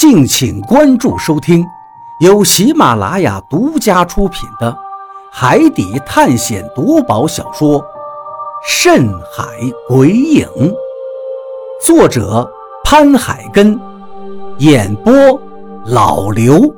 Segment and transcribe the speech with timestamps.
[0.00, 1.62] 敬请关注收听，
[2.20, 4.72] 由喜马拉雅独家出品的
[5.30, 7.78] 《海底探险夺宝小说》
[8.66, 9.44] 《深海
[9.86, 10.46] 鬼影》，
[11.84, 12.50] 作者
[12.82, 13.78] 潘海根，
[14.60, 15.12] 演播
[15.84, 16.74] 老刘。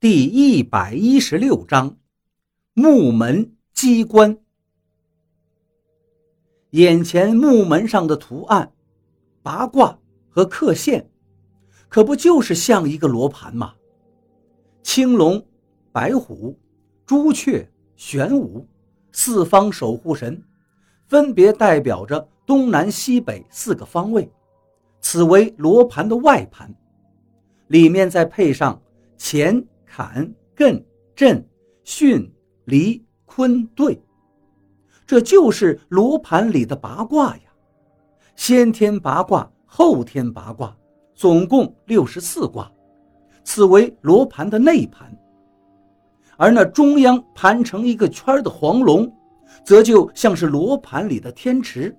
[0.00, 1.94] 第一百一十六章：
[2.74, 4.36] 木门机关。
[6.70, 8.72] 眼前木门上的图案，
[9.44, 9.96] 八卦。
[10.28, 11.08] 和刻线，
[11.88, 13.74] 可不就是像一个罗盘吗？
[14.82, 15.44] 青龙、
[15.92, 16.58] 白虎、
[17.04, 18.66] 朱雀、玄武
[19.12, 20.42] 四方守护神，
[21.06, 24.30] 分别代表着东南西北四个方位。
[25.00, 26.74] 此为罗盘的外盘，
[27.68, 28.80] 里面再配上
[29.18, 30.82] 乾、坎、艮、
[31.14, 31.46] 震、
[31.84, 32.30] 巽、
[32.64, 34.00] 离、坤、兑，
[35.06, 37.42] 这就是罗盘里的八卦呀！
[38.36, 39.50] 先天八卦。
[39.70, 40.74] 后天八卦
[41.14, 42.72] 总共六十四卦，
[43.44, 45.14] 此为罗盘的内盘。
[46.38, 49.12] 而那中央盘成一个圈的黄龙，
[49.64, 51.94] 则就像是罗盘里的天池。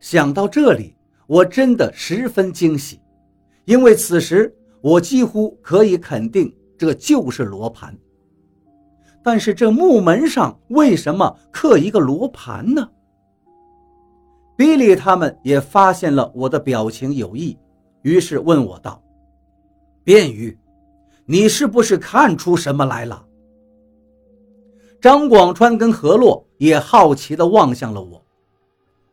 [0.00, 0.94] 想到这里，
[1.26, 3.00] 我真的十分惊喜，
[3.64, 7.96] 因为此时我几乎可以肯定这就是罗盘。
[9.22, 12.86] 但是这木门上为什么刻一个罗盘呢？
[14.62, 17.58] 比利他们也发现了我的表情有异，
[18.02, 19.02] 于是问我道
[20.06, 20.56] ：“卞宇，
[21.24, 23.26] 你是不是看出什么来了？”
[25.02, 28.24] 张广川跟何洛也好奇地望向了我，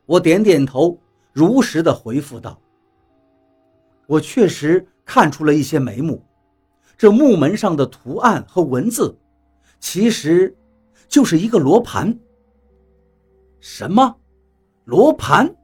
[0.05, 0.95] 我点点头，
[1.33, 2.61] 如实的回复道
[4.05, 6.23] ：“我确实看出了一些眉目，
[6.95, 9.17] 这木门上的图案和文字，
[9.80, 10.55] 其实
[11.08, 12.16] 就是一个罗盘。”
[13.59, 14.16] 什么？
[14.90, 15.56] 罗盘，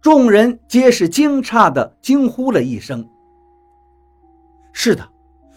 [0.00, 3.08] 众人皆是惊诧的惊呼了一声。
[4.72, 5.08] 是的，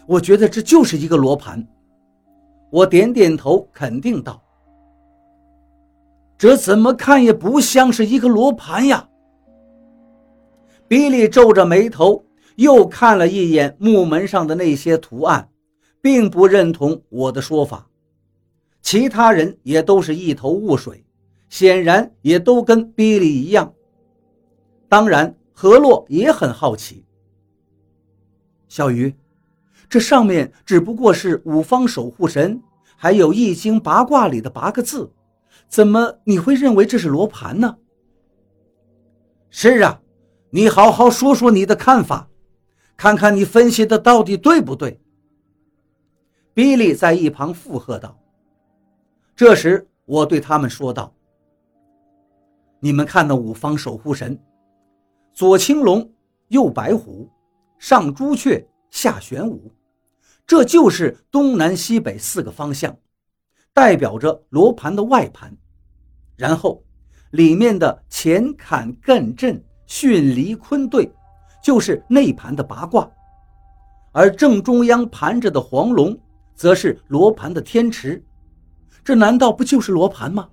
[0.06, 1.66] 我觉得这就是一个罗盘。
[2.70, 4.40] 我点点头，肯定道
[6.38, 9.08] ：“这怎么看也不像是一个罗盘呀。”
[10.86, 12.24] 比利皱着眉头，
[12.54, 15.48] 又看了一眼木门上的那些图案，
[16.00, 17.88] 并不认同我的说法。
[18.82, 21.04] 其他人也都是一头雾水。
[21.48, 23.72] 显然也都跟比利一样。
[24.88, 27.04] 当然，何洛也很好奇。
[28.68, 29.14] 小鱼，
[29.88, 32.62] 这上面只不过是五方守护神，
[32.96, 35.10] 还有易经八卦里的八个字，
[35.68, 37.78] 怎么你会认为这是罗盘呢？
[39.50, 40.02] 是啊，
[40.50, 42.28] 你好好说说你的看法，
[42.96, 45.00] 看看你分析的到底对不对。
[46.52, 48.18] 比利在一旁附和道。
[49.34, 51.14] 这时，我对他们说道。
[52.86, 54.40] 你们看那五方守护神，
[55.32, 56.08] 左青龙，
[56.50, 57.28] 右白虎，
[57.80, 59.72] 上朱雀，下玄武，
[60.46, 62.96] 这就是东南西北四个方向，
[63.74, 65.52] 代表着罗盘的外盘。
[66.36, 66.80] 然后，
[67.32, 71.12] 里面的乾坎艮震巽离坤兑，
[71.60, 73.10] 就是内盘的八卦。
[74.12, 76.16] 而正中央盘着的黄龙，
[76.54, 78.24] 则是罗盘的天池。
[79.02, 80.48] 这难道不就是罗盘吗？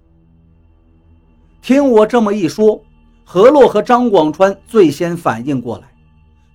[1.64, 2.84] 听我这么一说，
[3.24, 5.88] 何洛和张广川最先反应过来，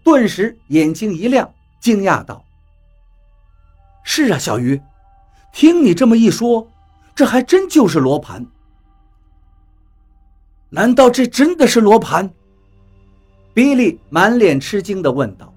[0.05, 2.45] 顿时眼睛一亮，惊讶道
[4.05, 4.79] ：“是啊，小鱼，
[5.51, 6.69] 听你这么一说，
[7.15, 8.45] 这还真就是罗盘。
[10.69, 12.31] 难道这真的是罗盘？”
[13.55, 15.51] 比利满脸吃惊地问道。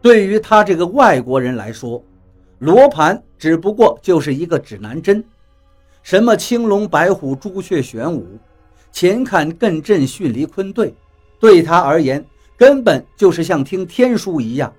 [0.00, 2.02] 对于他这个外国人来说，
[2.60, 5.22] 罗盘只不过就是一个指南针。
[6.08, 8.24] 什么青龙白虎朱雀玄武，
[8.94, 10.94] 乾坎艮震巽离坤兑，
[11.38, 12.24] 对他而言
[12.56, 14.72] 根本就是像听天书一样，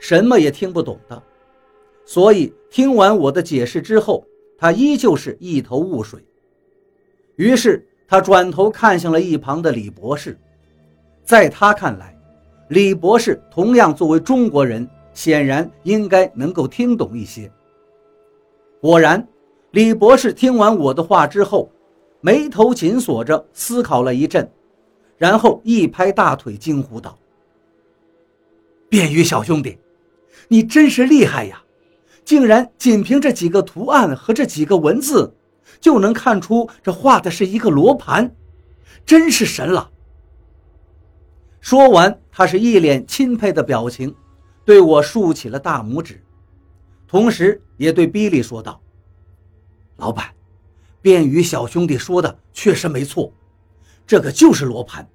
[0.00, 1.22] 什么也听不懂的。
[2.04, 4.26] 所以听完我的解释之后，
[4.58, 6.20] 他依旧是一头雾水。
[7.36, 10.36] 于是他转头看向了一旁的李博士，
[11.22, 12.18] 在他看来，
[12.70, 17.48] 李博士同样作为中国人，显然应该能够听懂一些。
[18.80, 19.24] 果然。
[19.72, 21.72] 李博士听完我的话之后，
[22.20, 24.46] 眉头紧锁着，思考了一阵，
[25.16, 27.18] 然后一拍大腿，惊呼道
[28.90, 29.78] ：“便于小兄弟，
[30.48, 31.62] 你真是厉害呀！
[32.22, 35.34] 竟然仅凭这几个图案和这几个文字，
[35.80, 38.30] 就能看出这画的是一个罗盘，
[39.06, 39.90] 真是神了！”
[41.62, 44.14] 说完，他是一脸钦佩的表情，
[44.66, 46.22] 对我竖起了大拇指，
[47.08, 48.78] 同时也对比利说道。
[49.96, 50.26] 老板，
[51.00, 53.32] 便于小兄弟说的确实没错，
[54.06, 55.06] 这个就是罗盘。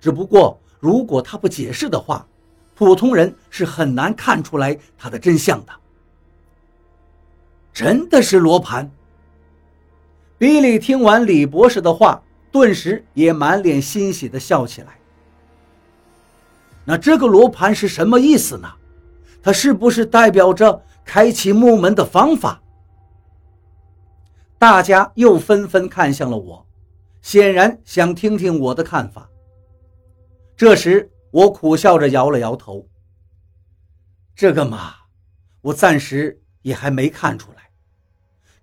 [0.00, 2.26] 只不过，如果他不解释的话，
[2.74, 5.72] 普通人是很难看出来他的真相的。
[7.72, 8.90] 真的是罗盘。
[10.38, 14.98] 比利听完李博士的话，顿时也满脸欣喜的笑起来。
[16.84, 18.68] 那这个罗盘是什么意思呢？
[19.42, 22.60] 它是不是代表着开启木门的方法？
[24.58, 26.66] 大家又纷纷看向了我，
[27.20, 29.28] 显然想听听我的看法。
[30.56, 32.88] 这时，我苦笑着摇了摇头
[34.34, 34.94] ：“这个嘛，
[35.60, 37.68] 我暂时也还没看出来。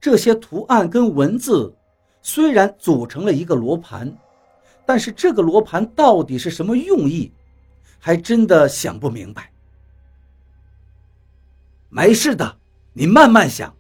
[0.02, 1.78] 这些图案跟文字
[2.22, 4.18] 虽然组成了一个罗盘，
[4.88, 7.32] 但是这个罗盘到底是什么用意，
[8.00, 9.52] 还真的想不明白。”
[11.90, 12.58] 没事的，
[12.94, 13.76] 你慢慢想。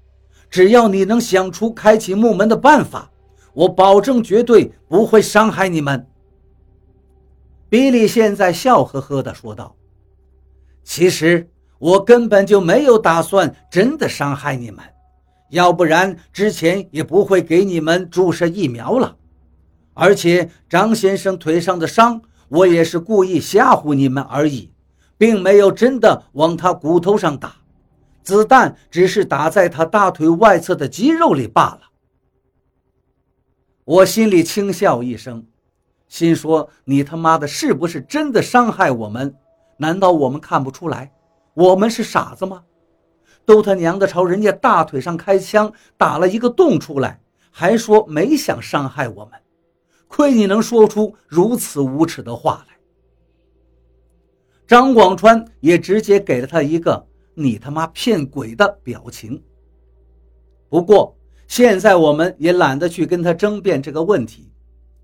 [0.54, 3.10] 只要你能想出开启木门的办法，
[3.56, 6.06] 我保证绝对不会伤害你们。
[7.70, 9.76] 比利现在笑呵呵地说道
[10.86, 14.86] ：“其实我根本就没有打算真的伤害你们，
[15.50, 19.16] 要不然之前也不会给你们注射疫苗了。
[19.96, 24.72] 而且张先生腿上的伤，我也是故意吓唬你们而已，
[25.18, 27.56] 并没有真的往他骨头上打。”
[28.24, 31.82] 子弹只是打在他大腿外侧的肌肉里罢了。
[33.84, 35.46] 我心里轻笑一声，
[36.08, 39.36] 心说：“你他妈的是不是真的伤害我们？
[39.78, 41.12] 难道我们看不出来？
[41.54, 42.64] 我们是傻子吗？
[43.46, 47.20] 都他娘的朝人家大腿上开枪，打了一个洞出来，
[47.52, 49.34] 还说没想伤害我们？
[50.08, 52.78] 亏你能说出如此无耻的话来！”
[54.66, 57.06] 张广川也直接给了他一个。
[57.36, 59.42] 你他妈骗鬼的表情。
[60.70, 61.16] 不过
[61.48, 64.52] 现在我们也懒得去跟他争辩这个问题，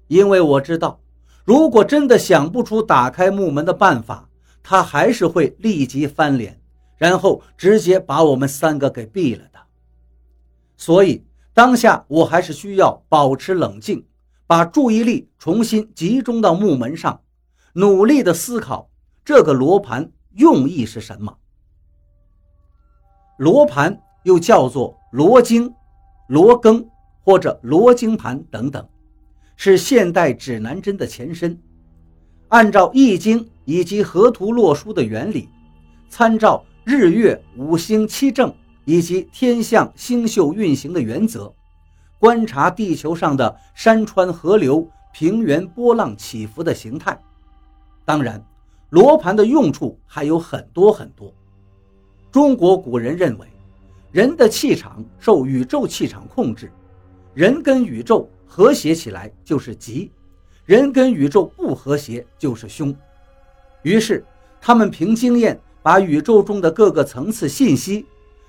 [0.07, 0.99] 因为我知道，
[1.45, 4.29] 如果真的想不出打开木门的办法，
[4.63, 6.59] 他还是会立即翻脸，
[6.97, 9.59] 然后直接把我们三个给毙了的。
[10.75, 11.23] 所以
[11.53, 14.05] 当下我还是需要保持冷静，
[14.47, 17.21] 把注意力重新集中到木门上，
[17.73, 18.89] 努力的思考
[19.23, 21.37] 这个罗盘用意是什么。
[23.39, 25.73] 罗盘又叫做罗经、
[26.27, 26.85] 罗庚
[27.23, 28.85] 或者罗经盘等等，
[29.55, 31.57] 是现代指南针的前身。
[32.49, 35.47] 按照《易经》以及河图洛书的原理，
[36.09, 38.53] 参照日月五星七正
[38.83, 41.53] 以及天象星宿运行的原则，
[42.19, 47.17] 观察地球上的山川河流、平原波浪起伏的形态。
[48.03, 48.45] 当然，
[48.89, 51.33] 罗盘的用处还有很多很多。
[52.31, 53.47] 中国古人认为，
[54.11, 56.71] 人的气场受宇宙气场控制，
[57.33, 60.11] 人跟宇宙和谐起来就是吉，
[60.65, 62.95] 人跟宇宙不和谐就是凶。
[63.81, 64.23] 于是，
[64.61, 68.05] 他们凭经验把宇宙中的各个层次信息，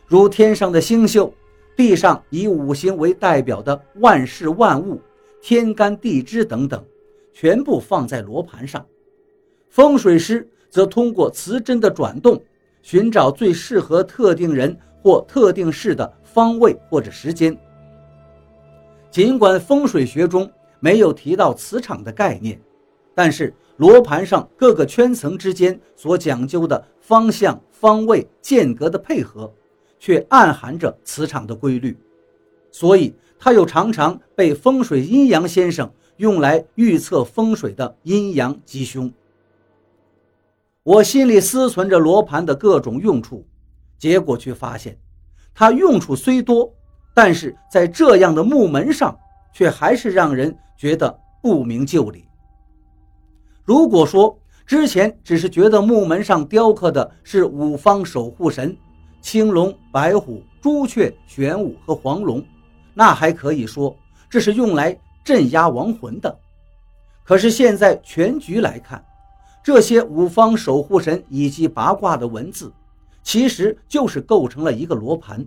[0.07, 1.33] 如天上的星宿，
[1.75, 5.01] 地上以五行为代表的万事万物、
[5.41, 6.85] 天干地支等等，
[7.33, 8.85] 全部放在罗盘上。
[9.71, 12.43] 风水师则通过磁针的转动。
[12.83, 17.57] 寻找最适合特定人或特定事的方位或者时间。
[19.11, 22.61] 尽管风水学中没有提到磁场的概念，
[23.15, 29.53] 但是罗盘上各个圈层之间所讲究的方向、方位、间隔的配合，
[29.99, 31.97] 却暗含着磁场的规律，
[32.71, 39.13] 所以它又常常被风水阴阳先生用来预测风水的阴阳吉凶。
[40.83, 43.47] 我心里思忖着罗盘的各种用处，
[43.99, 44.99] 结果却发现，
[45.55, 46.73] 它用处虽多，
[47.15, 49.15] 但是在这样的木门上，
[49.53, 52.25] 却还是让人觉得不明就里。
[53.63, 58.75] 如果说之前只是觉得木门上雕刻的是五方守护神，
[59.21, 62.43] 青龙、白虎、朱雀、玄武和黄龙，
[62.95, 63.95] 那还可以说
[64.31, 66.39] 这是用来镇压亡魂的。
[67.23, 69.05] 可是现在全局来看，
[69.63, 72.73] 这些五方守护神以及八卦的文字，
[73.23, 75.47] 其实就是构成了一个罗盘。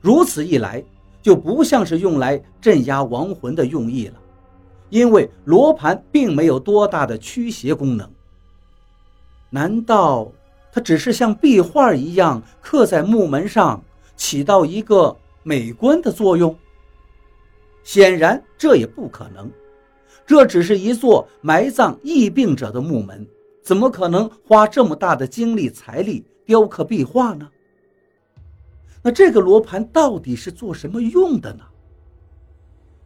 [0.00, 0.82] 如此一来，
[1.20, 4.14] 就不像是用来镇压亡魂的用意了，
[4.88, 8.10] 因为罗盘并没有多大的驱邪功能。
[9.50, 10.32] 难道
[10.72, 13.82] 它只是像壁画一样刻在木门上，
[14.16, 16.56] 起到一个美观的作用？
[17.84, 19.50] 显然，这也不可能。
[20.26, 23.26] 这只是一座埋葬疫病者的墓门，
[23.62, 27.48] 怎么可能花这么大的精力财力雕刻壁画呢？
[29.02, 31.64] 那这个罗盘到底是做什么用的呢？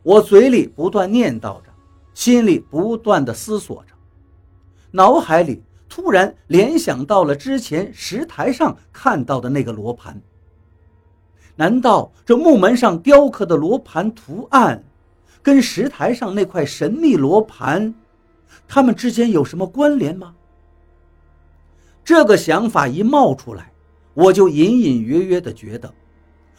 [0.02, 1.70] 我嘴里不断念叨着，
[2.14, 3.94] 心里不断的思索着。
[4.92, 10.20] 脑海里突然联想到了之前石台上看到的那个罗盘。
[11.56, 14.85] 难道这木门上雕刻的罗盘图案，
[15.47, 17.95] 跟石台上那块神秘罗盘，
[18.67, 20.35] 他们之间有什么关联吗？
[22.05, 23.71] 这个想法一冒出来，
[24.12, 25.95] 我就隐隐约约的觉得，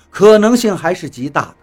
[0.09, 1.57] 可能性还是极大的。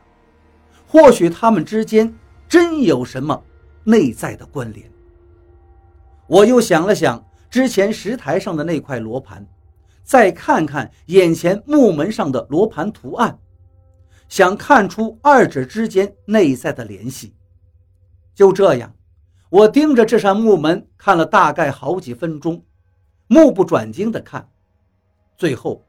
[0.87, 2.14] 或许他们之间
[2.47, 3.43] 真有什么
[3.85, 4.87] 内在的关联。
[6.26, 9.47] 我又想了想之前石台上的那块罗盘。
[10.02, 13.38] 再看看眼前木门上的罗盘图案，
[14.28, 17.35] 想看出二者之间内在的联系。
[18.35, 18.93] 就这样，
[19.50, 22.64] 我盯着这扇木门看了大概好几分钟，
[23.26, 24.49] 目不转睛地看。
[25.37, 25.85] 最后，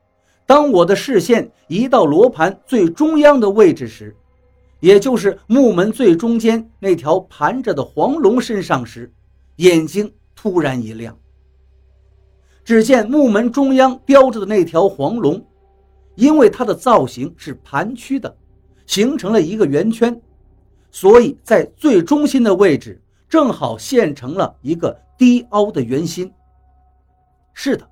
[0.45, 4.15] 当我的视线移到罗盘最中央的位置时，
[4.79, 9.11] 也就是木门最中间那条盘着的黄龙身上时，
[9.55, 11.17] 眼睛突然一亮。
[12.63, 15.43] 只见木门中央雕着的那条黄龙，
[16.15, 18.35] 因为它的造型是盘曲的，
[18.85, 20.19] 形成了一个圆圈，
[20.91, 26.31] 所以在最中心的位置正好现成了一个低凹的圆心。
[27.53, 27.87] 是的，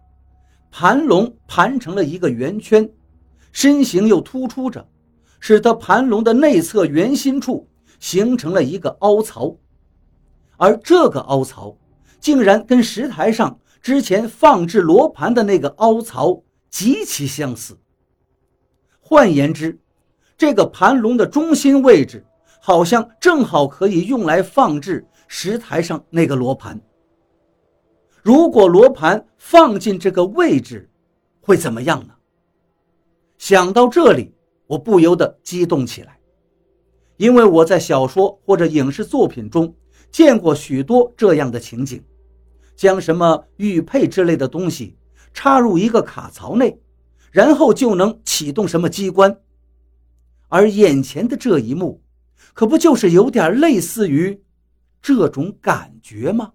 [0.72, 2.90] 盘龙盘成了一个圆圈，
[3.52, 4.88] 身形又突出着，
[5.40, 7.68] 使得盘龙的内侧圆心处
[8.00, 9.56] 形成了一个凹槽，
[10.58, 11.78] 而这个凹槽
[12.20, 13.60] 竟然跟石台上。
[13.82, 17.78] 之前放置罗盘的那个凹槽极其相似。
[19.14, 19.80] 换言之，
[20.36, 22.26] 这个盘龙的中心位置
[22.60, 26.82] 好像正好可以用来放置石台上那个罗盘。
[28.24, 30.90] 如果罗盘放进这个位置，
[31.42, 32.16] 会怎么样呢？
[33.38, 34.34] 想到这里，
[34.66, 36.18] 我不由得激动起来，
[37.18, 39.72] 因为我在小说或者影视作品中
[40.10, 42.04] 见过许多这样的情景。
[42.76, 44.98] 将什么玉佩之类的东西
[45.36, 46.76] 插入一个卡槽内，
[47.34, 49.42] 然后就能启动什么机关。
[50.50, 52.04] 而眼前的这一幕，
[52.54, 54.44] 可不就是有点类似于
[55.02, 56.54] 这种感觉吗？